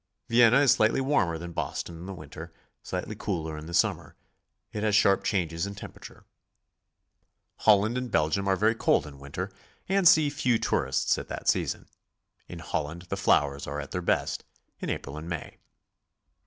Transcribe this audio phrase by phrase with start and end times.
[0.29, 2.51] Vienna is slightly warmer than Boston in the winter,
[2.81, 4.15] slightly cooler in the summer.
[4.71, 6.23] It has sharp changes in tem perature.
[7.57, 9.51] Holland and Belgium are very cold in winter,
[9.87, 10.33] and see GOING ABROAD?
[10.33, 11.87] i6 few tourists at that season.
[12.47, 14.43] In Holland the flowers are at their best
[14.79, 15.59] in April and May.